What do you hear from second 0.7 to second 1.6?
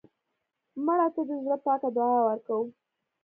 مړه ته د زړه